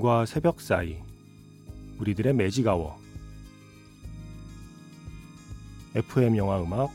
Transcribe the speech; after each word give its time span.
밤과 0.00 0.24
새벽 0.24 0.60
사이 0.60 0.96
우리들의 1.98 2.32
매직아워 2.34 2.98
FM 5.94 6.36
영화 6.36 6.60
음악 6.60 6.90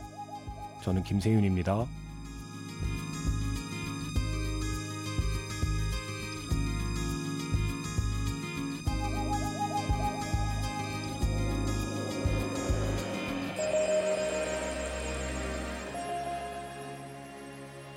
저는 0.83 1.03
김세윤입니다. 1.03 1.85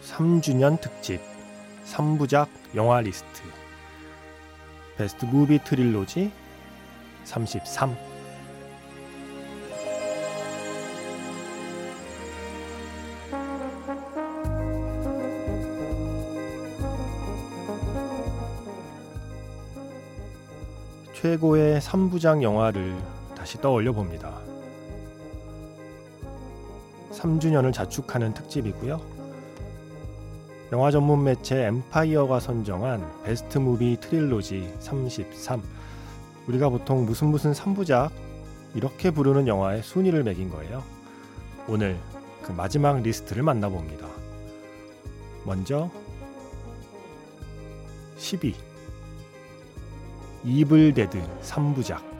(3주년) 0.03 0.81
특집 0.81 1.21
3부작 1.87 2.49
영화 2.75 3.01
리스트 3.01 3.48
베스트 4.99 5.27
무비 5.27 5.61
트릴로지 5.63 6.33
33 7.23 7.97
최고의 21.15 21.81
3부작 21.81 22.43
영화를 22.43 22.97
다시 23.37 23.61
떠올려 23.61 23.93
봅니다. 23.93 24.41
3주년을 27.13 27.73
자축하는 27.73 28.35
특집이고요. 28.35 29.18
영화 30.71 30.91
전문 30.91 31.25
매체 31.25 31.65
엠파이어가 31.65 32.41
선정한 32.41 33.23
Best 33.25 33.57
Movie 33.57 33.97
Trilogy 33.99 34.71
33. 34.81 35.63
우리가 36.47 36.69
보통 36.69 37.07
무슨 37.07 37.29
무슨 37.29 37.53
3부작 37.53 38.11
이렇게 38.75 39.11
부르는 39.11 39.49
영화의 39.49 39.83
순위를 39.83 40.25
매긴 40.25 40.51
거예요. 40.51 40.83
오늘 41.69 41.99
그 42.43 42.53
마지막 42.53 43.01
리스트를 43.01 43.43
만나봅니다. 43.43 44.07
먼저 45.45 45.91
10위. 48.19 48.55
이블 50.45 50.93
데드 50.93 51.19
3부작 51.43 52.18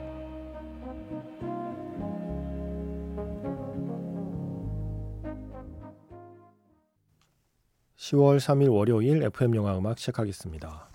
10월 8.09 8.37
3일 8.37 8.73
월요일 8.73 9.21
FM 9.21 9.55
영화 9.55 9.77
음악 9.77 9.99
시작하겠습니다. 9.99 10.89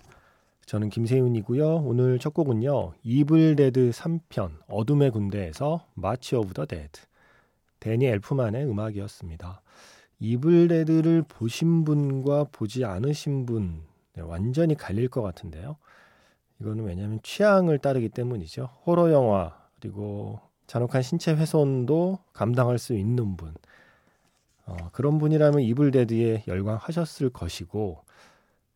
저는 0.65 0.89
김세윤이고요. 0.89 1.83
오늘 1.85 2.19
첫 2.19 2.33
곡은요. 2.33 2.93
이블 3.03 3.55
데드 3.55 3.91
3편 3.91 4.51
어둠의 4.67 5.11
군대에서 5.11 5.85
March 5.93 6.35
of 6.35 6.53
the 6.53 6.65
Dead 6.65 6.99
대니 7.79 8.05
엘프만의 8.07 8.65
음악이었습니다. 8.65 9.61
이블 10.19 10.67
데드를 10.67 11.23
보신 11.25 11.85
분과 11.85 12.47
보지 12.51 12.83
않으신 12.83 13.45
분 13.45 13.83
네, 14.13 14.21
완전히 14.21 14.75
갈릴 14.75 15.07
것 15.07 15.21
같은데요. 15.21 15.77
이거는 16.59 16.83
왜냐하면 16.83 17.21
취향을 17.23 17.77
따르기 17.77 18.09
때문이죠. 18.09 18.71
호러 18.85 19.13
영화 19.13 19.57
그리고 19.79 20.41
잔혹한 20.67 21.01
신체 21.01 21.33
훼손도 21.33 22.19
감당할 22.33 22.77
수 22.77 22.93
있는 22.93 23.37
분 23.37 23.53
어, 24.65 24.75
그런 24.91 25.17
분이라면 25.19 25.61
이블데드에 25.61 26.43
열광하셨을 26.47 27.29
것이고 27.29 28.03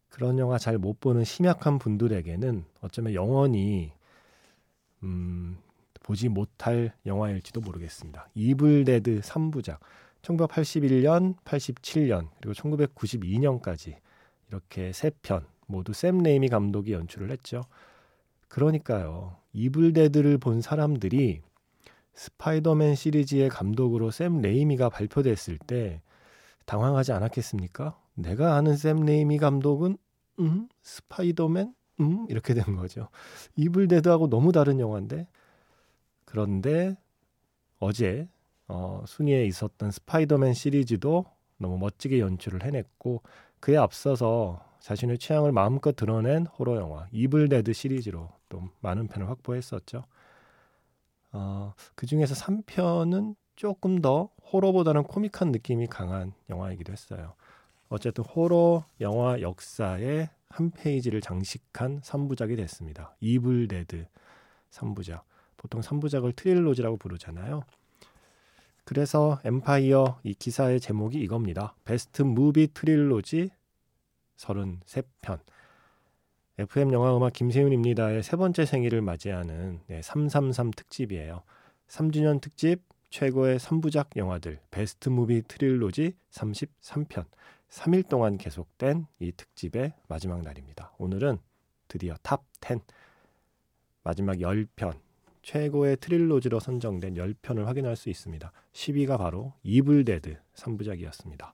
그런 0.10 0.38
영화 0.40 0.58
잘 0.58 0.78
못 0.78 1.00
보는 1.00 1.24
심약한 1.24 1.80
분들에게는 1.80 2.66
어쩌면 2.82 3.14
영원히 3.14 3.92
음, 5.04 5.58
보지 6.04 6.30
못할 6.30 6.94
영화일지도 7.06 7.62
모르겠습니다. 7.62 8.28
이블데드 8.36 9.22
3부작 9.22 9.78
1981년, 10.22 11.38
87년 11.44 12.28
그리고 12.42 12.54
1992년까지 12.54 13.96
이렇게 14.50 14.92
세 14.94 15.12
편 15.22 15.46
모두 15.68 15.94
샘 15.94 16.18
레이미 16.20 16.50
감독이 16.50 16.94
연출을 16.94 17.32
했죠. 17.32 17.62
그러니까요. 18.48 19.38
이블데드를 19.54 20.40
본 20.40 20.62
사람들이 20.62 21.42
스파이더맨 22.16 22.96
시리즈의 22.96 23.50
감독으로 23.50 24.12
샘 24.12 24.42
레이미가 24.42 24.90
발표됐을 24.90 25.58
때 25.60 26.02
당황하지 26.66 27.14
않았겠습니까? 27.14 27.98
내가 28.16 28.56
아는 28.56 28.76
샘 28.76 29.06
레이미 29.06 29.38
감독은 29.38 29.98
음 30.40 30.70
스파이더맨 30.84 31.74
음 32.02 32.26
이렇게 32.30 32.54
된 32.54 32.76
거죠. 32.76 33.10
이블 33.56 33.88
데드하고 33.88 34.30
너무 34.30 34.52
다른 34.52 34.80
영화인데 34.80 35.28
그런데 36.26 36.98
어제 37.80 38.28
어, 38.68 39.04
순위에 39.08 39.46
있었던 39.46 39.92
스파이더맨 39.92 40.54
시리즈도 40.54 41.26
너무 41.58 41.78
멋지게 41.78 42.20
연출을 42.20 42.64
해냈고 42.64 43.24
그에 43.60 43.78
앞서서 43.78 44.64
자신의 44.80 45.18
취향을 45.18 45.52
마음껏 45.52 45.96
드러낸 45.96 46.46
호러 46.46 46.78
영화 46.78 47.08
이블 47.12 47.50
데드 47.50 47.74
시리즈로 47.74 48.30
또 48.48 48.70
많은 48.82 49.08
편을 49.08 49.28
확보했었죠. 49.30 50.04
어, 51.32 51.74
그 51.96 52.06
중에서 52.06 52.34
3편은 52.36 53.36
조금 53.56 54.02
더 54.02 54.30
호러보다는 54.52 55.04
코믹한 55.04 55.52
느낌이 55.52 55.88
강한 55.88 56.34
영화이기도 56.50 56.92
했어요. 56.92 57.34
어쨌든 57.90 58.24
호러 58.24 58.86
영화 59.02 59.42
역사의 59.42 60.30
한 60.50 60.72
페이지를 60.72 61.22
장식한 61.22 62.02
3부작이 62.02 62.56
됐습니다. 62.58 63.16
이블 63.20 63.68
데드 63.68 64.08
3부작. 64.72 65.22
보통 65.58 65.82
3부작을 65.82 66.36
trilogy라고 66.36 66.98
부르잖아요. 66.98 67.64
그래서 68.86 69.40
엠파이어 69.44 70.20
이 70.24 70.34
기사의 70.34 70.80
제목이 70.80 71.20
이겁니다. 71.20 71.76
Best 71.84 72.24
Movie 72.24 72.74
Trilogy 72.74 73.52
33편. 74.38 75.40
FM 76.60 76.92
영화 76.92 77.16
음악 77.16 77.32
김세윤입니다의 77.32 78.22
세 78.22 78.36
번째 78.36 78.66
생일을 78.66 79.02
맞이하는 79.02 79.80
네, 79.88 80.02
333 80.02 80.72
특집이에요. 80.72 81.44
3주년 81.88 82.42
특집 82.42 82.82
최고의 83.10 83.60
3부작 83.60 84.18
영화들 84.18 84.60
Best 84.70 85.08
Movie 85.08 85.42
Trilogy 85.48 86.16
33편 86.32 87.24
3일 87.70 88.10
동안 88.10 88.38
계속된 88.38 89.06
이 89.20 89.32
특집의 89.32 89.94
마지막 90.10 90.42
날입니다. 90.42 90.92
오늘은 90.98 91.38
드디어 91.88 92.16
top 92.22 92.44
10 92.62 92.82
마지막 94.04 94.36
10편 94.40 95.00
최고의 95.42 95.96
trilogy로 96.02 96.60
선정된 96.60 97.14
10편을 97.14 97.64
확인할 97.64 97.96
수 97.96 98.10
있습니다. 98.10 98.52
10위가 98.74 99.18
바로 99.18 99.54
이블데드 99.64 100.38
3부작이었습니다. 100.56 101.54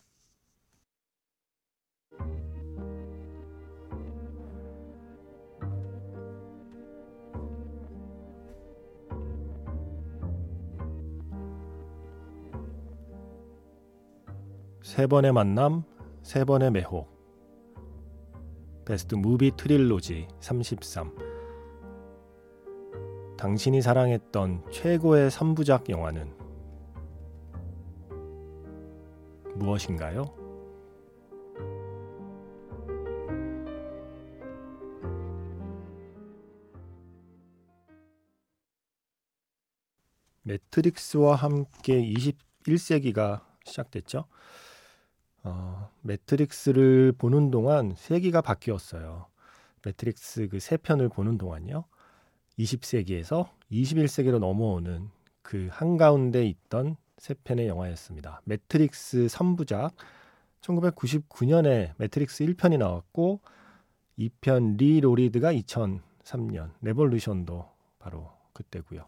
세 14.91 15.07
번의 15.07 15.31
만남, 15.31 15.83
세 16.21 16.43
번의 16.43 16.69
매혹. 16.69 17.07
베스트 18.83 19.15
무비 19.15 19.55
트릴로지 19.55 20.27
33. 20.41 21.15
당신이 23.37 23.81
사랑했던 23.81 24.69
최고의 24.69 25.31
3부작 25.31 25.89
영화는 25.89 26.35
무엇인가요? 29.55 30.25
매트릭스와 40.41 41.35
함께 41.35 42.03
21세기가 42.03 43.41
시작됐죠. 43.63 44.25
어, 45.43 45.89
매트릭스를 46.01 47.13
보는 47.13 47.51
동안 47.51 47.95
세기가 47.97 48.41
바뀌었어요. 48.41 49.27
매트릭스 49.85 50.49
그 50.49 50.59
세 50.59 50.77
편을 50.77 51.09
보는 51.09 51.37
동안요. 51.37 51.85
20세기에서 52.59 53.49
21세기로 53.71 54.39
넘어오는 54.39 55.09
그 55.41 55.67
한가운데 55.71 56.45
있던 56.45 56.95
세 57.17 57.33
편의 57.43 57.67
영화였습니다. 57.67 58.41
매트릭스 58.45 59.27
3부작 59.27 59.91
1999년에 60.61 61.93
매트릭스 61.97 62.45
1편이 62.45 62.77
나왔고 62.77 63.41
2편 64.19 64.77
Reloaded가 64.77 65.51
2003년, 65.53 66.71
Revolution도 66.81 67.67
바로 67.97 68.31
그때고요. 68.53 69.05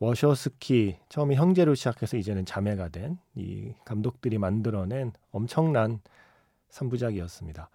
워쇼스키 0.00 0.96
처음에 1.08 1.34
형제로 1.34 1.74
시작해서 1.74 2.16
이제는 2.16 2.44
자매가 2.44 2.88
된 2.90 3.18
이 3.34 3.72
감독들이 3.84 4.36
만들어낸 4.38 5.12
엄청난 5.30 6.00
3부작이었습니다. 6.70 7.68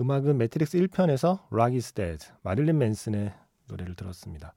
음악은 0.00 0.38
매트릭스 0.38 0.78
1편에서 0.78 1.40
Rock 1.52 1.76
is 1.76 1.92
Dead, 1.92 2.26
마릴린 2.42 2.78
맨슨의 2.78 3.32
노래를 3.68 3.94
들었습니다. 3.94 4.54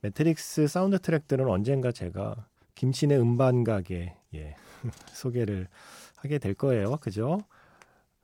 매트릭스 0.00 0.66
사운드 0.68 0.98
트랙들은 0.98 1.48
언젠가 1.48 1.92
제가 1.92 2.46
김세윤의 2.74 3.18
음반 3.20 3.64
가게 3.64 4.16
예, 4.34 4.54
소개를 5.12 5.68
하게 6.16 6.38
될 6.38 6.54
거예요. 6.54 6.96
그죠? 6.98 7.40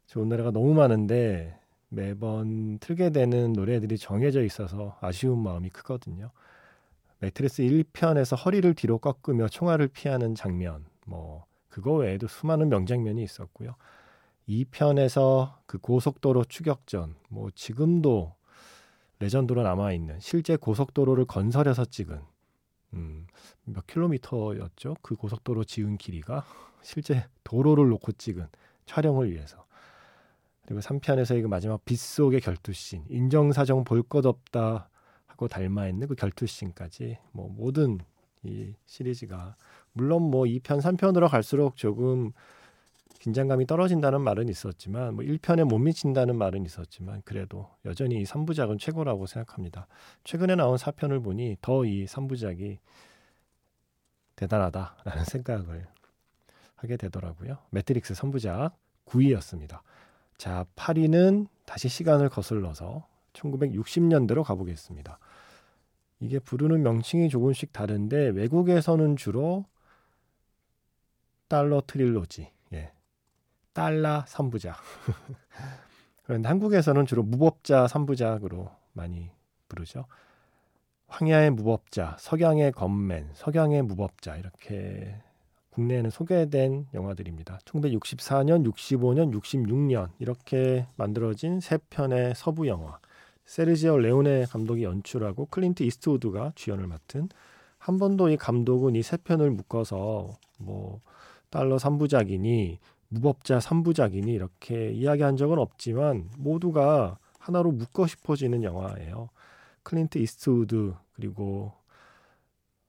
좋은 0.07 0.29
노래가 0.29 0.51
너무 0.51 0.75
많은데 0.75 1.59
매번 1.89 2.79
틀게 2.79 3.11
되는 3.11 3.53
노래들이 3.53 3.99
정해져 3.99 4.43
있어서 4.45 4.97
아쉬운 5.01 5.43
마음이 5.43 5.71
크거든요. 5.71 6.31
매트리스 7.25 7.63
1편에서 7.63 8.37
허리를 8.45 8.75
뒤로 8.75 8.99
꺾으며 8.99 9.49
총알을 9.49 9.89
피하는 9.89 10.35
장면, 10.35 10.85
뭐 11.07 11.47
그거 11.71 11.95
외에도 11.95 12.27
수많은 12.29 12.69
명장면이 12.69 13.23
있었고요. 13.23 13.77
2편에서 14.47 15.55
그 15.65 15.79
고속도로 15.79 16.45
추격전, 16.45 17.15
뭐 17.31 17.49
지금도 17.55 18.35
레전드로 19.21 19.63
남아 19.63 19.93
있는 19.93 20.21
실제 20.21 20.57
고속도로를 20.57 21.25
건설해서 21.25 21.87
찍은 21.87 22.21
음, 22.93 23.27
몇 23.65 23.87
킬로미터였죠? 23.87 24.97
그 25.01 25.17
고속도로 25.17 25.65
지은 25.65 25.97
길이가 25.97 26.45
실제 26.83 27.27
도로를 27.43 27.89
놓고 27.89 28.13
찍은 28.13 28.47
촬영을 28.85 29.33
위해서. 29.33 29.65
그리고 30.67 30.81
3편에서 30.81 31.39
이 31.39 31.43
마지막 31.43 31.83
빗속의 31.87 32.43
결투씬, 32.43 33.05
인정사정 33.09 33.85
볼 33.85 34.03
것 34.03 34.27
없다 34.27 34.91
하고 35.35 35.49
닮아 35.49 35.89
있는 35.89 36.07
그 36.07 36.15
결투씬까지 36.15 37.19
뭐 37.33 37.49
모든 37.49 37.99
이 38.45 38.73
시리즈가 38.87 39.57
물론 39.93 40.23
뭐 40.23 40.45
2편, 40.45 40.81
3편으로 40.81 41.29
갈수록 41.29 41.77
조금 41.77 42.33
긴장감이 43.19 43.67
떨어진다는 43.67 44.21
말은 44.21 44.49
있었지만 44.49 45.15
뭐 45.15 45.25
1편에 45.25 45.65
못 45.65 45.79
미친다는 45.79 46.37
말은 46.37 46.65
있었지만 46.65 47.23
그래도 47.25 47.69
여전히 47.85 48.21
이 48.21 48.25
3부작은 48.25 48.79
최고라고 48.79 49.27
생각합니다. 49.27 49.87
최근에 50.25 50.55
나온 50.57 50.77
4편을 50.77 51.23
보니 51.23 51.57
더 51.61 51.85
이 51.85 52.05
3부작이 52.07 52.79
대단하다라는 54.37 55.25
생각을 55.27 55.87
하게 56.77 56.97
되더라고요. 56.97 57.59
매트릭스 57.71 58.15
3부작 58.15 58.73
9위였습니다. 59.07 59.81
자, 60.37 60.67
8위는 60.77 61.47
다시 61.65 61.89
시간을 61.89 62.29
거슬러서 62.29 63.07
1960년대로 63.35 64.43
가보겠습니다. 64.43 65.19
이게 66.21 66.39
부르는 66.39 66.83
명칭이 66.83 67.29
조금씩 67.29 67.73
다른데 67.73 68.31
외국에서는 68.31 69.17
주로 69.17 69.67
Dollar 71.49 71.83
Trilogy, 71.87 72.51
예. 72.73 72.93
달러 73.75 74.25
3부작. 74.25 74.75
그런데 76.25 76.49
한국에서는 76.49 77.05
주로 77.05 77.23
무법자 77.23 77.87
3부작으로 77.87 78.71
많이 78.93 79.31
부르죠. 79.69 80.07
황야의 81.09 81.51
무법자, 81.51 82.17
석양의 82.19 82.73
건맨, 82.73 83.31
석양의 83.35 83.83
무법자 83.83 84.37
이렇게 84.37 85.21
국내에는 85.71 86.11
소개된 86.11 86.87
영화들입니다. 86.95 87.59
1964년, 87.65 88.65
65년, 88.73 89.33
66년 89.35 90.11
이렇게 90.19 90.87
만들어진 90.97 91.61
세 91.61 91.79
편의 91.91 92.35
서부 92.35 92.69
영화. 92.69 92.99
세르지오 93.45 93.99
레오네 93.99 94.47
감독이 94.47 94.85
연출하고 94.85 95.47
클린트 95.47 95.83
이스트우드가 95.83 96.53
주연을 96.55 96.87
맡은 96.87 97.29
한 97.79 97.99
번도 97.99 98.31
이 98.31 98.37
감독은 98.37 98.95
이 98.97 99.03
세 99.03 99.17
편을 99.19 99.51
묶어서 99.51 100.39
뭐 100.59 101.01
달러 101.51 101.77
3부작이니 101.77 102.79
무법자 103.09 103.59
3부작이니 103.59 104.29
이렇게 104.29 104.91
이야기한 104.93 105.37
적은 105.37 105.59
없지만 105.59 106.31
모두가 106.39 107.19
하나로 107.39 107.73
묶고 107.73 108.07
싶어지는 108.07 108.63
영화예요. 108.63 109.29
클린트 109.83 110.19
이스트우드 110.19 110.95
그리고 111.15 111.73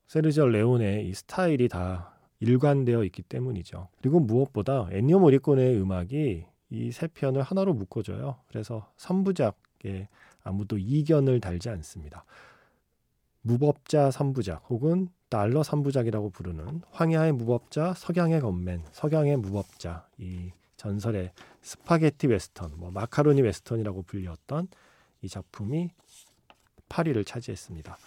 세르지오 0.07 0.47
레오네 0.47 1.03
이 1.03 1.13
스타일이 1.13 1.67
다 1.67 2.15
일관되어 2.39 3.03
있기 3.05 3.23
때문이죠. 3.23 3.89
그리고 3.99 4.19
무엇보다 4.19 4.87
엔니오 4.91 5.19
모리꼬네의 5.19 5.75
음악이 5.81 6.45
이 6.71 6.91
세 6.91 7.07
편을 7.07 7.41
하나로 7.43 7.73
묶어줘요. 7.73 8.37
그래서 8.47 8.89
3부작에 8.97 10.07
아무도 10.45 10.77
이견을 10.77 11.41
달지 11.41 11.69
않습니다. 11.69 12.23
무법자 13.41 14.09
3부작 14.09 14.61
혹은 14.69 15.09
달러 15.27 15.61
3부작이라고 15.61 16.31
부르는 16.31 16.81
황야의 16.91 17.33
무법자, 17.33 17.93
석양의 17.95 18.39
건맨, 18.39 18.85
석양의 18.91 19.37
무법자 19.37 20.07
이 20.17 20.51
전설의 20.77 21.31
스파게티 21.61 22.27
웨스턴, 22.27 22.73
뭐 22.77 22.91
마카로니 22.91 23.41
웨스턴이라고 23.41 24.03
불렸던 24.03 24.67
이 25.21 25.27
작품이 25.27 25.89
8위를 26.87 27.25
차지했습니다. 27.25 27.97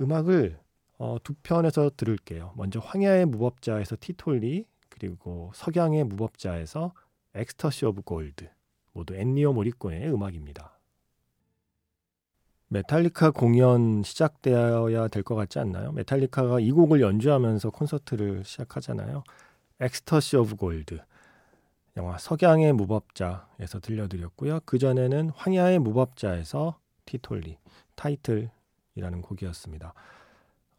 음악을 0.00 0.58
어, 0.98 1.16
두 1.22 1.34
편에서 1.42 1.90
들을게요. 1.96 2.52
먼저 2.56 2.80
황야의 2.80 3.26
무법자에서 3.26 3.96
Titoli 4.00 4.66
그리고 4.88 5.50
석양의 5.54 6.04
무법자에서 6.04 6.92
Ecstasy 7.34 7.86
of 7.86 8.02
Gold 8.02 8.48
모두 8.92 9.14
엔니오 9.14 9.52
모리꼬네의 9.52 10.12
음악입니다. 10.12 10.71
메탈리카 12.72 13.32
공연 13.32 14.02
시작되어야 14.02 15.08
될 15.08 15.22
것 15.22 15.34
같지 15.34 15.58
않나요? 15.58 15.92
메탈리카가 15.92 16.60
이 16.60 16.72
곡을 16.72 17.02
연주하면서 17.02 17.68
콘서트를 17.68 18.44
시작하잖아요. 18.44 19.24
Ecstasy 19.80 20.38
of 20.38 20.56
Gold 20.56 20.98
영화 21.98 22.16
석양의 22.16 22.72
무법자에서 22.72 23.80
들려드렸고요. 23.82 24.60
그 24.64 24.78
전에는 24.78 25.32
황야의 25.36 25.80
무법자에서 25.80 26.78
Titoli 27.04 27.58
타이틀이라는 27.94 29.20
곡이었습니다. 29.20 29.92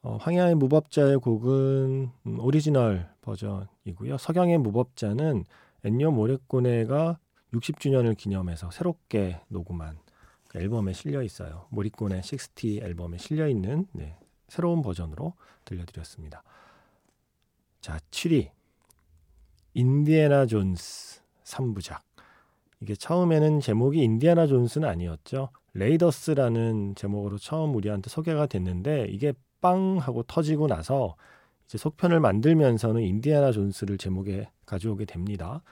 어, 0.01 0.17
황야의 0.19 0.55
무법자의 0.55 1.17
곡은 1.19 2.09
음, 2.25 2.39
오리지널 2.39 3.07
버전이고요. 3.21 4.17
석양의 4.17 4.57
무법자는 4.57 5.45
엔니오 5.83 6.09
모리꼬네가 6.09 7.19
60주년을 7.53 8.17
기념해서 8.17 8.71
새롭게 8.71 9.41
녹음한 9.47 9.95
그 9.95 10.12
앨범에 10.55 10.93
실려 10.93 11.21
있어요. 11.23 11.67
모리꼬네 11.69 12.17
60 12.17 12.83
앨범에 12.83 13.17
실려 13.17 13.47
있는 13.47 13.87
네, 13.91 14.17
새로운 14.47 14.81
버전으로 14.81 15.33
들려드렸습니다. 15.65 16.43
자, 17.81 17.99
7위 18.11 18.49
인디애나 19.73 20.45
존스 20.45 21.21
3부작. 21.43 22.01
이게 22.79 22.95
처음에는 22.95 23.59
제목이 23.59 24.03
인디애나 24.03 24.47
존스는 24.47 24.87
아니었죠. 24.87 25.49
레이더스라는 25.73 26.95
제목으로 26.95 27.37
처음 27.37 27.75
우리한테 27.75 28.09
소개가 28.09 28.45
됐는데 28.45 29.07
이게 29.09 29.33
빵 29.61 29.97
하고 29.97 30.23
터지고 30.23 30.67
나서 30.67 31.15
이제 31.65 31.77
속편을 31.77 32.19
만들면서는 32.19 33.01
인디아나 33.01 33.51
존스를 33.51 33.97
제목에 33.97 34.49
가져오게 34.65 35.05
됩니다. 35.05 35.63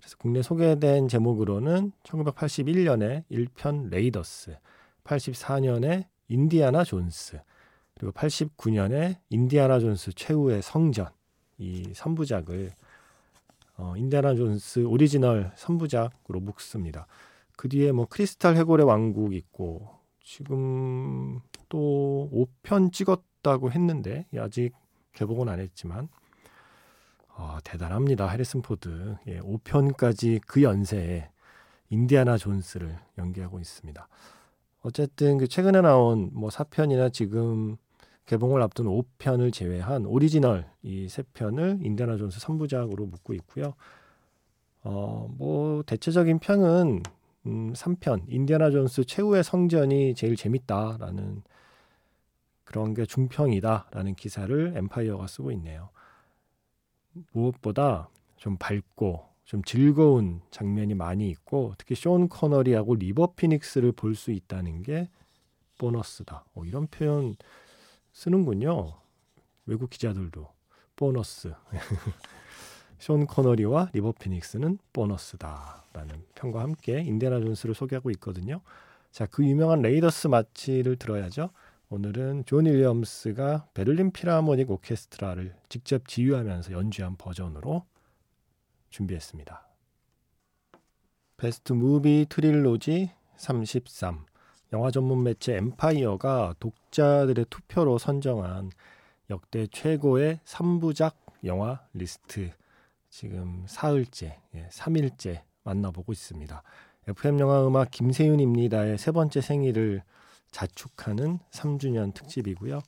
그래서 0.00 0.16
국내 0.18 0.42
소개된 0.42 1.08
제목으로는 1.08 1.92
1981년에 2.02 3.24
1편 3.30 3.90
레이더스, 3.90 4.56
84년에 5.04 6.06
인디아나 6.28 6.84
존스, 6.84 7.40
그리고 7.94 8.12
89년에 8.12 9.18
인디아나 9.28 9.78
존스 9.78 10.12
최후의 10.14 10.62
성전 10.62 11.08
이 11.58 11.82
3부작을 11.92 12.70
어, 13.76 13.94
인디아나 13.96 14.34
존스 14.34 14.84
오리지널 14.84 15.52
3부작으로 15.56 16.40
묶습니다. 16.40 17.06
그 17.56 17.68
뒤에 17.68 17.92
뭐 17.92 18.06
크리스탈 18.06 18.56
해골의 18.56 18.86
왕국 18.86 19.34
있고 19.34 19.88
지금 20.22 21.40
또 21.68 22.30
5편 22.32 22.92
찍었 22.92 23.22
했다고 23.40 23.72
했는데 23.72 24.26
아직 24.36 24.72
개봉은 25.12 25.48
안 25.48 25.60
했지만 25.60 26.08
어, 27.40 27.56
대단합니다. 27.64 28.28
해리슨 28.28 28.60
포드. 28.60 29.16
예, 29.26 29.40
5편까지 29.40 30.42
그 30.46 30.62
연세에 30.62 31.30
인디아나 31.88 32.36
존스를 32.36 32.98
연기하고 33.16 33.58
있습니다. 33.58 34.08
어쨌든 34.82 35.38
그 35.38 35.48
최근에 35.48 35.80
나온 35.80 36.28
뭐 36.34 36.50
4편이나 36.50 37.10
지금 37.10 37.78
개봉을 38.26 38.60
앞둔 38.60 38.86
5편을 38.86 39.54
제외한 39.54 40.04
오리지널 40.04 40.70
이 40.82 41.08
세 41.08 41.22
편을 41.32 41.78
인디아나 41.82 42.18
존스 42.18 42.40
3부작으로 42.40 43.08
묶고 43.08 43.32
있고요. 43.34 43.72
어, 44.82 45.26
뭐 45.38 45.82
대체적인 45.84 46.40
평은 46.40 47.02
음, 47.46 47.72
3편 47.72 48.24
인디아나 48.28 48.70
존스 48.70 49.04
최후의 49.06 49.44
성전이 49.44 50.14
제일 50.14 50.36
재밌다라는 50.36 51.42
그런 52.64 52.92
게 52.92 53.06
중평이다라는 53.06 54.14
기사를 54.14 54.74
엠파이어가 54.76 55.26
쓰고 55.26 55.50
있네요. 55.52 55.88
무엇보다 57.32 58.08
좀 58.36 58.56
밝고 58.56 59.28
좀 59.44 59.62
즐거운 59.64 60.40
장면이 60.50 60.94
많이 60.94 61.28
있고 61.30 61.74
특히 61.76 61.94
숀 61.94 62.28
코너리하고 62.28 62.94
리버 62.94 63.34
피닉스를 63.34 63.92
볼 63.92 64.14
수 64.14 64.30
있다는 64.30 64.82
게 64.82 65.08
보너스다. 65.78 66.44
어, 66.54 66.64
이런 66.64 66.86
표현 66.86 67.36
쓰는군요. 68.12 68.94
외국 69.66 69.90
기자들도 69.90 70.46
보너스. 70.96 71.52
숀 72.98 73.18
코너리와 73.26 73.90
리버 73.94 74.12
피닉스는 74.12 74.78
보너스다라는 74.92 76.24
평과 76.34 76.60
함께 76.60 77.00
인디아나 77.00 77.40
존스를 77.40 77.74
소개하고 77.74 78.10
있거든요. 78.12 78.60
자, 79.10 79.26
그 79.26 79.44
유명한 79.44 79.82
Raiders 79.82 80.28
March를 80.28 80.96
들어야죠. 80.96 81.50
오늘은 81.92 82.44
존 82.46 82.66
윌리엄스가 82.66 83.66
베를린 83.74 84.12
필하모닉 84.12 84.70
오케스트라를 84.70 85.56
직접 85.68 86.06
지휘하면서 86.06 86.70
연주한 86.70 87.16
버전으로 87.16 87.84
준비했습니다. 88.90 89.66
Best 91.36 91.72
Movie 91.72 92.26
Trilogy 92.28 93.10
33 93.38 94.24
영화 94.72 94.92
전문 94.92 95.24
매체 95.24 95.56
엠파이어가 95.56 96.54
독자들의 96.60 97.46
투표로 97.50 97.98
선정한 97.98 98.70
역대 99.28 99.66
최고의 99.66 100.38
3부작 100.44 101.14
영화 101.42 101.84
리스트 101.92 102.52
지금 103.08 103.64
사흘째, 103.66 104.38
예, 104.54 104.68
3일째 104.70 105.42
만나보고 105.64 106.12
있습니다. 106.12 106.62
FM 107.08 107.40
영화 107.40 107.66
음악 107.66 107.90
김세윤입니다의 107.90 108.96
세 108.96 109.10
번째 109.10 109.40
생일을 109.40 110.04
자축하는 110.50 111.38
3주년 111.50 112.14
특집이고요. 112.14 112.80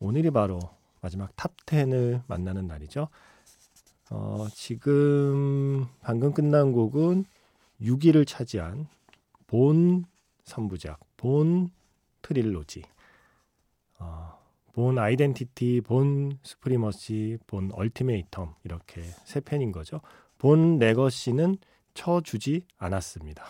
오늘이 0.00 0.30
바로 0.30 0.58
마지막 1.00 1.34
top 1.36 1.54
10을 1.66 2.22
만나는 2.26 2.66
날이죠. 2.66 3.08
어, 4.10 4.46
지금 4.52 5.86
방금 6.00 6.32
끝난 6.32 6.72
곡은 6.72 7.24
6위를 7.80 8.26
차지한 8.26 8.86
본 9.46 10.04
3부작, 10.44 10.98
Bourne 11.16 11.70
Trilogy, 12.22 12.82
어, 13.98 14.38
Bourne 14.72 14.98
Identity, 14.98 15.82
Bourne 15.82 16.38
Supremacy, 16.42 17.38
Bourne 17.46 17.70
Ultimatum 17.70 18.54
이렇게 18.64 19.02
세 19.24 19.40
편인 19.40 19.72
거죠. 19.72 20.00
Bourne 20.38 20.78
Legacy는 20.78 21.56
쳐주지 21.94 22.66
않았습니다. 22.78 23.44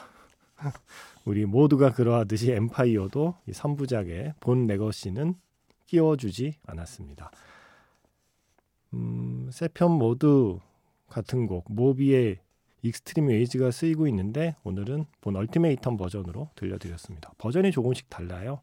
우리 1.25 1.47
모두가 1.47 1.93
그러하듯이 1.93 2.52
엠파이어도 2.52 3.37
이 3.49 3.52
3부작의 3.52 4.35
Bourne 4.40 4.66
Legacy는 4.66 5.35
끼워주지 5.87 6.54
않았습니다. 6.66 7.31
음, 8.95 9.49
세 9.52 9.69
편 9.69 9.93
모두 9.93 10.61
같은 11.09 11.47
곡 11.47 11.64
모비의 11.69 12.38
Extreme 12.83 13.28
Ways가 13.28 13.71
쓰이고 13.71 14.07
있는데 14.09 14.57
오늘은 14.62 15.07
Bourne 15.21 15.35
Ultimatum 15.35 15.97
버전으로 15.99 16.50
들려드렸습니다. 16.54 17.33
버전이 17.38 17.71
조금씩 17.73 18.11
달라요. 18.11 18.61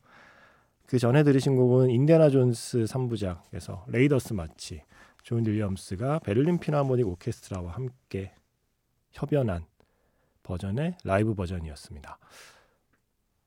그 0.85 0.99
전에 0.99 1.23
들으신 1.23 1.55
곡은 1.55 1.89
인디아나 1.89 2.29
존스 2.29 2.83
3부작에서 2.83 3.83
Raiders 3.87 4.33
March 4.33 4.83
존 5.23 5.45
윌리엄스가 5.45 6.19
베를린 6.19 6.59
필하모닉 6.59 7.07
오케스트라와 7.07 7.71
함께 7.71 8.33
협연한 9.11 9.65
버전의 10.43 10.97
라이브 11.03 11.33
버전이었습니다. 11.35 12.17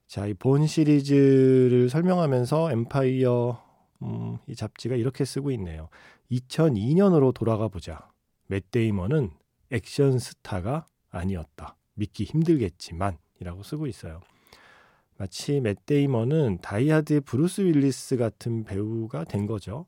자, 0.06 0.26
이 0.26 0.34
본 0.34 0.66
시리즈를 0.66 1.88
설명하면서 1.88 2.70
엠파이어 2.72 3.64
음, 4.02 4.38
이 4.46 4.54
잡지가 4.54 4.96
이렇게 4.96 5.24
쓰고 5.24 5.50
있네요. 5.52 5.88
2002년으로 6.30 7.32
돌아가 7.34 7.68
보자. 7.68 8.08
맷 8.46 8.70
데이먼은 8.70 9.30
액션 9.70 10.18
스타가 10.18 10.86
아니었다. 11.10 11.76
믿기 11.94 12.24
힘들겠지만 12.24 13.18
이라고 13.40 13.62
쓰고 13.62 13.86
있어요. 13.86 14.20
마치 15.16 15.60
맷 15.60 15.86
데이먼은 15.86 16.58
다이하드의 16.60 17.20
브루스 17.22 17.62
윌리스 17.62 18.16
같은 18.16 18.64
배우가 18.64 19.24
된 19.24 19.46
거죠. 19.46 19.86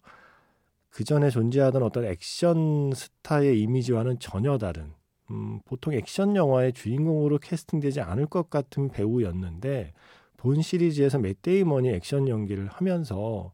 그 0.89 1.05
전에 1.05 1.31
존재하던 1.31 1.83
어떤 1.83 2.05
액션 2.05 2.91
스타의 2.95 3.61
이미지와는 3.61 4.19
전혀 4.19 4.57
다른 4.57 4.95
음, 5.31 5.61
보통 5.65 5.93
액션 5.95 6.37
영화의 6.37 6.73
주인공으로 6.73 7.39
캐스팅되지 7.39 8.01
않을 8.01 8.27
것 8.27 8.51
같은 8.51 8.89
배우였는데 8.89 9.93
본 10.37 10.63
시리즈에서 10.63 11.19
맷 11.19 11.43
데이먼이 11.43 11.89
액션 11.89 12.29
연기를 12.29 12.69
하면서 12.69 13.53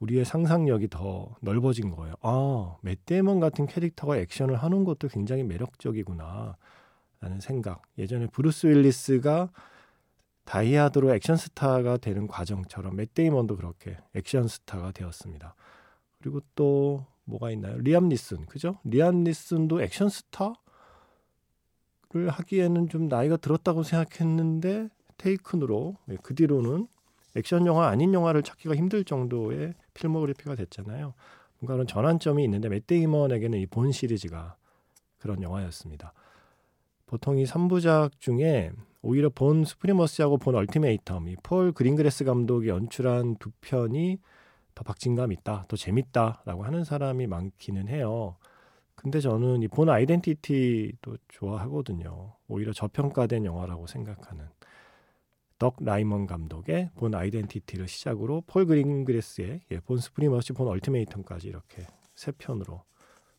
우리의 0.00 0.24
상상력이 0.24 0.88
더 0.88 1.36
넓어진 1.40 1.90
거예요. 1.90 2.14
아, 2.22 2.76
맷 2.82 3.04
데이먼 3.04 3.40
같은 3.40 3.66
캐릭터가 3.66 4.16
액션을 4.18 4.56
하는 4.56 4.84
것도 4.84 5.08
굉장히 5.08 5.42
매력적이구나. 5.44 6.56
라는 7.20 7.40
생각. 7.40 7.82
예전에 7.98 8.28
브루스 8.28 8.68
윌리스가 8.68 9.50
다이하드로 10.44 11.12
액션 11.14 11.36
스타가 11.36 11.96
되는 11.96 12.26
과정처럼 12.26 12.96
맷 12.96 13.12
데이먼도 13.12 13.56
그렇게 13.56 13.98
액션 14.14 14.46
스타가 14.48 14.92
되었습니다. 14.92 15.54
그리고 16.20 16.40
또 16.54 17.04
뭐가 17.24 17.50
있나요? 17.50 17.76
리암 17.78 18.08
니슨, 18.08 18.46
그죠? 18.46 18.78
리암 18.84 19.24
니슨도 19.24 19.82
액션 19.82 20.08
스타 20.08 20.54
를 22.10 22.30
하기에는 22.30 22.88
좀 22.88 23.08
나이가 23.08 23.36
들었다고 23.36 23.82
생각했는데 23.82 24.88
테이큰으로 25.18 25.96
네, 26.06 26.16
그 26.22 26.34
뒤로는 26.34 26.88
액션 27.36 27.66
영화 27.66 27.88
아닌 27.88 28.14
영화를 28.14 28.42
찾기가 28.42 28.74
힘들 28.76 29.04
정도의 29.04 29.74
필모그래피가 29.92 30.54
됐잖아요. 30.54 31.12
뭔가 31.58 31.74
그런 31.74 31.86
전환점이 31.86 32.42
있는데 32.44 32.68
맷 32.70 32.86
데이먼에게는 32.86 33.58
이 33.58 33.66
본 33.66 33.92
시리즈가 33.92 34.56
그런 35.18 35.42
영화였습니다. 35.42 36.14
보통 37.06 37.38
이 37.38 37.44
3부작 37.44 38.12
중에 38.20 38.70
오히려 39.02 39.28
본 39.28 39.64
슈프리머시하고 39.64 40.38
본 40.38 40.54
얼티메이텀, 40.54 41.28
이 41.28 41.39
폴 41.39 41.72
그린그래스 41.72 42.24
감독이 42.24 42.68
연출한 42.68 43.36
두 43.36 43.50
편이 43.60 44.18
더 44.74 44.82
박진감 44.84 45.32
있다, 45.32 45.66
더 45.68 45.76
재밌다라고 45.76 46.64
하는 46.64 46.84
사람이 46.84 47.26
많기는 47.26 47.88
해요. 47.88 48.36
근데 48.98 49.20
저는 49.20 49.62
이 49.62 49.68
본 49.68 49.88
아이덴티티도 49.88 51.18
좋아하거든요. 51.28 52.34
오히려 52.48 52.72
저평가된 52.72 53.44
영화라고 53.44 53.86
생각하는. 53.86 54.48
더그 55.58 55.76
라이먼 55.80 56.26
감독의 56.26 56.90
본 56.96 57.14
아이덴티티를 57.14 57.86
시작으로 57.86 58.42
폴 58.46 58.66
그린그래스의 58.66 59.60
예, 59.70 59.80
본 59.80 59.98
슈프리머시, 59.98 60.52
본 60.52 60.66
얼티메이텀까지 60.68 61.44
이렇게 61.46 61.86
세 62.16 62.32
편으로 62.32 62.82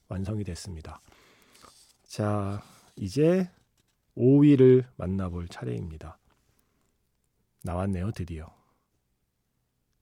완성이 0.08 0.44
됐습니다. 0.46 1.02
자, 2.04 2.62
이제 2.96 3.50
5위를 4.18 4.86
만나볼 4.96 5.50
차례입니다. 5.50 6.18
나왔네요, 7.64 8.12
드디어. 8.12 8.48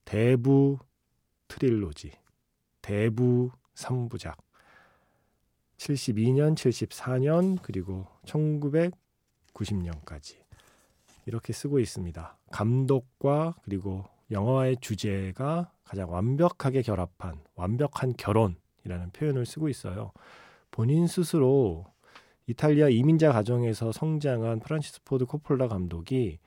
대부 0.05 0.77
trilogy, 1.47 2.11
대부 2.81 3.51
3부작. 3.73 4.46
72년, 5.77 6.55
74년, 6.55 7.57
그리고 7.61 8.05
1990년까지. 8.25 10.35
이렇게 11.25 11.53
쓰고 11.53 11.79
있습니다. 11.79 12.37
감독과 12.51 13.55
그리고 13.63 14.03
영화의 14.31 14.77
주제가 14.81 15.71
가장 15.83 16.11
완벽하게 16.11 16.81
결합한 16.81 17.39
완벽한 17.55 18.13
결혼이라는 18.17 19.11
표현을 19.13 19.45
쓰고 19.45 19.69
있어요. 19.69 20.11
본인 20.71 21.07
스스로 21.07 21.85
이탈리아 22.47 22.87
이민자 22.87 23.33
가정에서 23.33 23.91
성장한 23.91 24.61
프란시스 24.61 25.03
포드 25.03 25.25
코폴라 25.25 25.67
감독이 25.67 26.39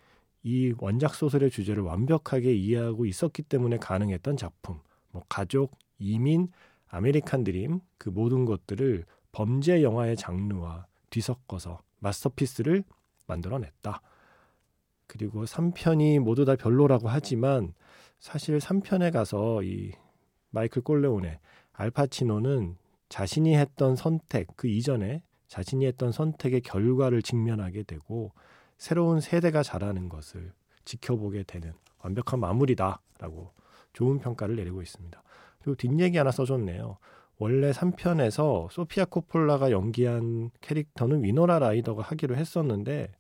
이 0.43 0.75
원작 0.79 1.15
소설의 1.15 1.51
주제를 1.51 1.83
완벽하게 1.83 2.55
이해하고 2.55 3.05
있었기 3.05 3.43
때문에 3.43 3.77
가능했던 3.77 4.39
작품. 4.39 4.81
뭐 5.11 5.23
가족, 5.29 5.77
이민, 5.99 6.49
아메리칸 6.89 7.45
드림 7.45 7.81
그 7.99 8.09
모든 8.09 8.47
것들을 8.47 9.05
범죄 9.33 9.83
영화의 9.83 10.17
장르와 10.17 10.87
뒤섞어서 11.11 11.83
masterpiece를 11.99 12.85
만들어냈다. 13.27 14.03
그리고 15.07 15.45
3편이 15.45 16.21
모두 16.21 16.45
다 16.45 16.57
별로라고 16.57 17.09
하지만 17.09 17.75
사실 18.19 18.59
3편에 18.59 19.13
가서 19.13 19.63
이 19.63 19.93
마이클 20.51 20.83
꼴레오네 20.83 21.38
알 21.73 21.90
파치노는 21.90 22.76
자신이 23.09 23.57
했던 23.57 23.97
선택 23.97 24.49
그 24.57 24.69
이전에 24.69 25.23
자신이 25.49 25.85
했던 25.87 26.13
선택의 26.13 26.61
결과를 26.61 27.23
직면하게 27.23 27.83
되고 27.83 28.33
새로운 28.79 29.21
세대가 29.21 29.63
자라는 29.63 30.09
것을 30.09 30.53
지켜보게 30.85 31.43
되는 31.43 31.73
완벽한 31.99 32.39
마무리다라고 32.41 33.53
좋은 33.93 34.21
평가를 34.21 34.57
내리고 34.57 34.81
있습니다. 34.81 35.23
그리고 35.59 35.75
뒷얘기 35.75 36.17
하나 36.17 36.31
써줬네요. 36.31 36.99
원래 37.40 37.70
3편에서 37.70 38.70
소피아 38.70 39.06
코폴라가 39.06 39.70
연기한 39.70 40.50
캐릭터는 40.61 41.25
위노라 41.25 41.59
라이더가 41.59 42.02
하기로 42.02 42.37
했었는데 42.37 43.11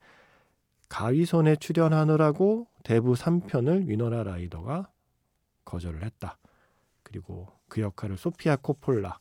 가위손에 0.90 1.56
출연하느라고 1.56 2.66
대부 2.84 3.14
3편을 3.14 3.86
위너라 3.86 4.24
라이더가 4.24 4.90
거절을 5.64 6.04
했다. 6.04 6.36
그리고 7.02 7.48
그 7.68 7.80
역할을 7.80 8.18
소피아 8.18 8.56
코폴라, 8.56 9.18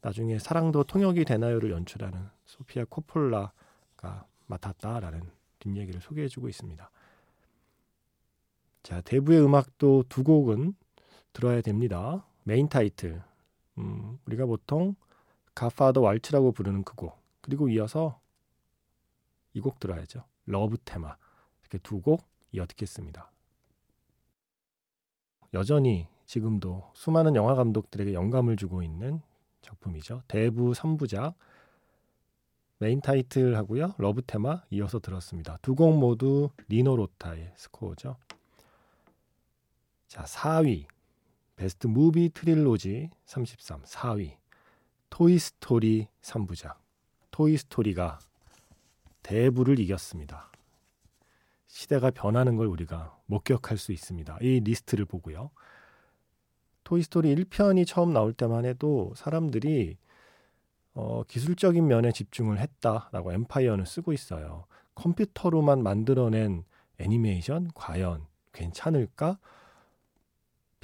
나중에 0.00 0.38
사랑도 0.38 0.84
통역이 0.84 1.26
되나요를 1.26 1.70
연출하는 1.70 2.18
소피아 2.46 2.86
코폴라가 2.88 4.26
맡았다라는 4.46 5.20
뒷얘기를 5.58 6.00
소개해주고 6.00 6.48
있습니다. 6.48 6.90
자, 8.84 9.00
대부의 9.02 9.44
음악도 9.44 10.04
두 10.08 10.24
곡은 10.24 10.74
들어야 11.34 11.60
됩니다. 11.60 12.26
메인 12.44 12.70
타이틀, 12.70 13.22
음, 13.78 14.18
우리가 14.26 14.46
보통 14.46 14.94
Godfather 15.54 16.00
Waltz라고 16.00 16.52
부르는 16.52 16.84
그 16.84 16.94
곡, 16.94 17.18
그리고 17.40 17.68
이어서 17.68 18.20
이 19.54 19.60
곡 19.60 19.78
들어야죠. 19.80 20.24
Love 20.46 20.76
Theme 20.84 21.16
이렇게 21.62 21.78
두 21.78 22.00
곡 22.00 22.24
이어 22.52 22.66
듣겠습니다. 22.66 23.30
여전히 25.54 26.08
지금도 26.26 26.90
수많은 26.94 27.36
영화 27.36 27.54
감독들에게 27.54 28.12
영감을 28.14 28.56
주고 28.56 28.82
있는 28.82 29.20
작품이죠. 29.62 30.22
대부 30.28 30.72
3부작 30.72 31.34
메인 32.78 33.00
타이틀 33.00 33.56
하고요. 33.56 33.94
Love 33.98 34.22
Theme 34.22 34.62
이어서 34.70 34.98
들었습니다. 34.98 35.58
두 35.62 35.74
곡 35.76 35.96
모두 35.98 36.50
니노 36.68 36.96
로타의 36.96 37.52
스코어죠. 37.56 38.16
자, 40.08 40.24
4위. 40.24 40.86
Best 41.56 41.86
Movie 41.86 42.30
Trilogy 42.30 43.10
33 43.26 43.82
4위. 43.82 44.36
토이 45.10 45.38
스토리 45.38 46.08
3부작. 46.22 46.76
토이 47.30 47.56
스토리가 47.56 48.18
대부를 49.22 49.78
이겼습니다. 49.78 50.50
시대가 51.66 52.10
변하는 52.10 52.56
걸 52.56 52.66
우리가 52.66 53.16
목격할 53.26 53.78
수 53.78 53.92
있습니다. 53.92 54.38
이 54.40 54.60
리스트를 54.60 55.04
보고요. 55.04 55.50
토이스토리 56.84 57.34
1편이 57.34 57.86
처음 57.86 58.12
나올 58.12 58.32
때만 58.32 58.64
해도 58.64 59.12
사람들이 59.16 59.96
어, 60.94 61.24
기술적인 61.24 61.86
면에 61.86 62.12
집중을 62.12 62.58
했다라고 62.58 63.32
엠파이어는 63.32 63.84
쓰고 63.84 64.12
있어요. 64.12 64.66
컴퓨터로만 64.94 65.82
만들어낸 65.82 66.64
애니메이션 66.98 67.70
과연 67.74 68.26
괜찮을까? 68.52 69.38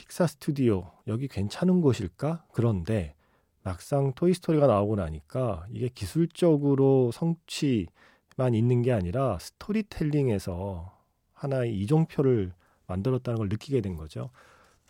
픽사 0.01 0.27
스튜디오 0.27 0.91
여기 1.09 1.29
괜찮은 1.29 1.83
곳일까? 1.83 2.47
그런데 2.53 3.15
막상 3.63 4.15
토이스토리가 4.15 4.67
나오고 4.67 4.97
나니까 4.97 5.67
이게 5.71 5.89
기술적으로 5.89 7.11
성취만 7.13 8.55
있는 8.55 8.81
게 8.81 8.93
아니라 8.93 9.39
스토리텔링에서 9.39 10.91
하나의 11.35 11.79
이정표를 11.81 12.55
만들었다는 12.87 13.37
걸 13.37 13.49
느끼게 13.51 13.83
된 13.83 13.97
거죠. 13.97 14.31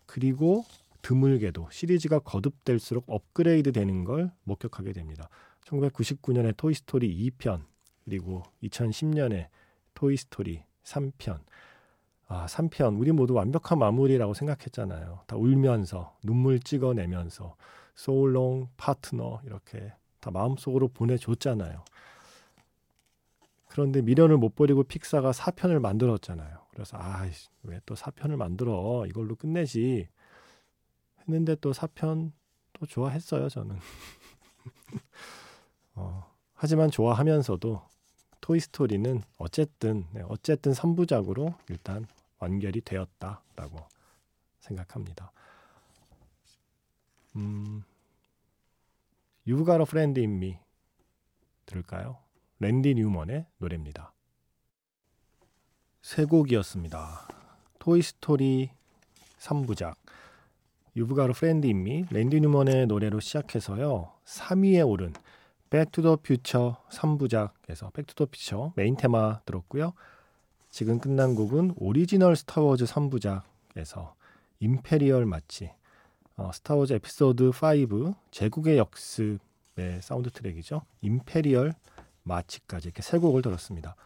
그리고 0.07 0.65
드물게도 1.03 1.71
시리즈가 1.73 2.21
거듭될수록 2.21 3.07
업그레이드 3.09 3.73
되는 3.73 4.05
걸 4.05 4.31
목격하게 4.45 4.93
됩니다. 4.93 5.29
1999년에 5.65 6.57
토이스토리 6.57 7.33
2편, 7.33 7.65
그리고 8.05 8.45
2010년에 8.63 9.49
토이스토리 9.95 10.63
3편. 10.85 11.41
아, 12.33 12.47
3편. 12.47 12.97
우리 13.01 13.11
모두 13.11 13.35
완벽한 13.35 13.79
마무리라고 13.81 14.35
생각했잖아요. 14.35 15.23
다 15.27 15.37
울면서, 15.37 16.17
눈물 16.23 16.61
찍어내면서, 16.61 17.57
So 17.97 18.17
long, 18.17 18.69
partner, 18.77 19.41
이렇게 19.45 19.93
다 20.21 20.31
마음속으로 20.31 20.89
보내줬잖아요. 20.89 21.85
그런데 23.67 24.01
미련을 24.03 24.37
못 24.37 24.55
버리고 24.55 24.85
픽사가 24.85 25.33
4편을 25.33 25.81
만들었잖아요. 25.81 26.59
그래서, 26.71 26.97
아, 26.99 27.27
왜 27.65 27.81
또 27.85 27.95
4편을 27.97 28.37
만들어? 28.37 29.07
이걸로 29.09 29.35
끝내지. 29.35 30.09
했는데 31.23 31.57
또 31.57 31.73
4편 31.73 32.31
또 32.75 32.87
좋아했어요, 32.87 33.49
저는. 33.49 33.77
어, 35.97 36.25
하지만 36.55 36.91
좋아하면서도 36.93 37.83
토이스토리는 38.41 39.21
어쨌든, 39.39 40.07
네, 40.13 40.23
어쨌든 40.29 40.73
3부작으로 40.73 41.55
일단 41.69 42.07
완결이 42.41 42.81
되었다라고 42.81 43.79
생각합니다. 44.61 45.33
음, 47.37 47.85
You've 49.47 49.65
Got 49.65 49.79
a 49.79 49.83
Friend 49.83 50.21
in 50.21 50.37
Me 50.37 50.59
들을까요? 51.67 52.19
랜디 52.59 52.95
뉴먼의 52.95 53.47
노래입니다. 53.59 54.13
세 56.03 56.25
곡이었습니다. 56.25 57.29
토이스토리 57.79 58.71
3부작 59.39 59.95
You've 60.97 61.15
Got 61.15 61.23
a 61.23 61.31
Friend 61.31 61.67
in 61.67 61.81
Me 61.81 62.05
랜디 62.11 62.41
뉴먼의 62.41 62.87
노래로 62.87 63.21
시작해서요. 63.21 64.13
3위에 64.25 64.87
오른 64.87 65.13
백투더 65.71 66.17
퓨처 66.17 66.83
3부작에서 66.91 67.93
백투더 67.93 68.27
퓨처 68.27 68.73
메인 68.77 68.97
테마 68.97 69.41
들었고요. 69.47 69.95
지금 70.71 71.01
끝난 71.01 71.35
곡은 71.35 71.75
오리지널 71.77 72.37
스타워즈 72.37 72.85
3부작에서 72.85 74.13
Imperial 74.61 75.27
March 75.27 75.73
어, 76.37 76.51
스타워즈 76.53 76.93
에피소드 76.95 77.51
5 77.51 78.15
제국의 78.31 78.79
역습의 78.79 80.01
사운드 80.01 80.31
트랙이죠. 80.31 80.83
Imperial 81.03 81.75
March까지 82.23 82.89
이렇게 82.89 83.03
세 83.03 83.19
곡을 83.19 83.43
들었습니다. 83.43 83.97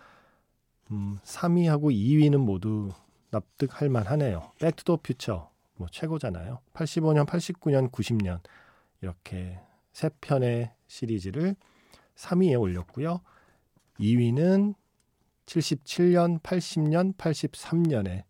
음, 0.91 1.19
3위하고 1.23 1.93
2위는 1.93 2.39
모두 2.39 2.91
납득할 3.31 3.89
만하네요. 3.91 4.53
백투더 4.59 5.01
퓨처 5.03 5.51
뭐 5.77 5.89
최고잖아요. 5.91 6.61
85년, 6.73 7.27
89년, 7.27 7.91
90년 7.91 8.41
이렇게 9.03 9.61
세 9.93 10.09
편의 10.21 10.73
시리즈를 10.87 11.57
3위에 12.17 12.59
올렸고요. 12.59 13.21
2위는 14.01 14.75
77년, 15.47 16.41
80년, 16.41 17.15
83년에 17.17 18.25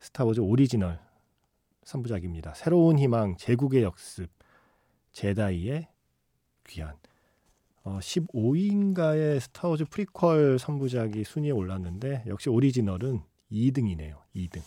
스타워즈 0.00 0.40
오리지널 0.40 1.00
3부작입니다. 1.84 2.54
새로운 2.54 2.98
희망, 2.98 3.36
제국의 3.36 3.82
역습, 3.82 4.30
제다이의 5.12 5.88
귀환. 6.66 6.96
어, 7.84 7.98
15위인가의 7.98 9.40
스타워즈 9.40 9.86
프리퀄 9.86 10.56
3부작이 10.56 11.24
순위에 11.24 11.50
올랐는데 11.50 12.24
역시 12.28 12.48
오리지널은 12.48 13.22
2등이네요. 13.50 14.18
2등. 14.36 14.60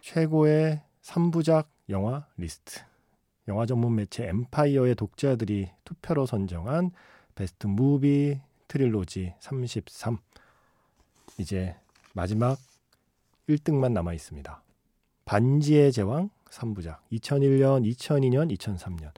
최고의 0.00 0.82
3부작 1.02 1.66
영화 1.90 2.26
리스트. 2.36 2.80
영화 3.48 3.66
전문 3.66 3.94
매체 3.94 4.26
엠파이어의 4.26 4.94
독자들이 4.94 5.70
투표로 5.84 6.24
선정한 6.24 6.92
Best 7.34 7.66
Movie 7.66 8.40
트릴로지 8.68 9.34
33. 9.40 10.18
이제 11.38 11.76
마지막 12.12 12.58
1등만 13.48 13.92
남아 13.92 14.14
있습니다. 14.14 14.62
반지의 15.24 15.92
제왕 15.92 16.30
3부작. 16.50 16.98
2001년, 17.12 17.84
2002년, 17.94 18.56
2003년. 18.56 19.10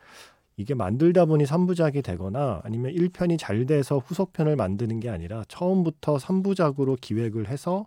이게 0.57 0.75
만들다 0.75 1.27
보니 1.27 1.45
3부작이 1.45 2.03
되거나 2.03 2.63
아니면 2.65 2.93
1편이 2.93 3.39
잘 3.39 3.67
돼서 3.67 3.99
후속편을 3.99 4.57
만드는 4.57 5.01
게 5.01 5.11
아니라 5.11 5.45
처음부터 5.49 6.17
3부작으로 6.17 6.99
기획을 7.01 7.49
해서 7.49 7.87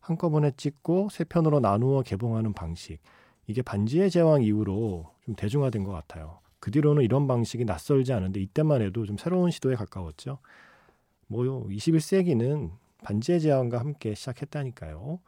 한꺼번에 0.00 0.50
찍고 0.56 1.10
세 1.10 1.24
편으로 1.24 1.60
나누어 1.60 2.02
개봉하는 2.02 2.52
방식. 2.54 2.98
이게 3.46 3.62
반지의 3.62 4.10
제왕 4.10 4.42
이후로 4.42 5.10
좀 5.24 5.34
대중화된 5.36 5.84
것 5.84 5.92
같아요. 5.92 6.38
그 6.60 6.70
뒤로는 6.70 7.04
이런 7.04 7.28
방식이 7.28 7.64
낯설지 7.64 8.12
않은데 8.12 8.40
이때만 8.40 8.82
해도 8.82 9.06
좀 9.06 9.16
새로운 9.16 9.50
시도에 9.50 9.76
가까웠죠. 9.76 10.38
뭐요, 11.28 11.64
21세기는 11.68 12.70
반지의 13.04 13.40
제왕과 13.40 13.78
함께 13.78 14.14
시작했다니까요. 14.14 15.20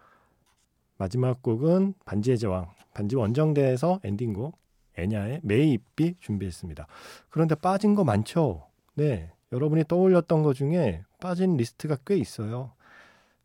마지막 0.97 1.43
곡은 1.43 1.95
반지의 2.05 2.39
제왕, 2.39 2.69
반지 2.93 3.17
원정대에서 3.17 4.01
엔딩곡 4.05 4.59
엔야의 4.99 5.41
May 5.43 5.74
It 5.74 5.95
Be 5.95 6.17
준비했습니다. 6.21 6.87
그런데 7.29 7.55
빠진 7.55 7.95
거 7.95 8.05
많죠? 8.05 8.67
네. 8.95 9.33
여러분이 9.53 9.85
떠올렸던 9.89 10.43
것 10.43 10.55
중에 10.55 11.03
빠진 11.21 11.57
리스트가 11.57 11.99
꽤 12.07 12.17
있어요. 12.17 12.73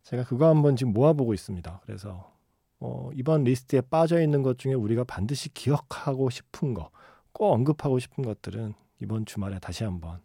제가 0.02 0.24
그거 0.24 0.48
한번 0.48 0.76
지금 0.76 0.92
모아보고 0.92 1.34
있습니다. 1.34 1.80
그래서 1.84 2.32
어, 2.78 3.10
이번 3.14 3.44
리스트에 3.44 3.80
빠져 3.80 4.20
있는 4.20 4.42
것 4.42 4.58
중에 4.58 4.74
우리가 4.74 5.04
반드시 5.04 5.52
기억하고 5.52 6.30
싶은 6.30 6.74
거, 6.74 6.90
꼭 7.32 7.52
언급하고 7.52 7.98
싶은 7.98 8.22
것들은 8.24 8.74
이번 9.00 9.24
주말에 9.24 9.58
다시 9.58 9.84
한번 9.84 10.20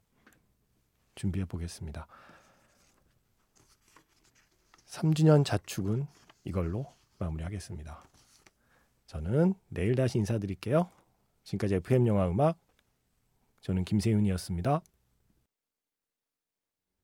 준비해 1.15 1.45
보겠습니다. 1.45 2.07
3주년 4.87 5.45
자축은 5.45 6.07
이걸로 6.43 6.93
마무리하겠습니다. 7.17 8.03
저는 9.07 9.53
내일 9.69 9.95
다시 9.95 10.17
인사드릴게요. 10.17 10.89
지금까지 11.43 11.75
FM 11.75 12.07
영화 12.07 12.29
음악 12.29 12.57
저는 13.61 13.85
김세윤이었습니다. 13.85 14.81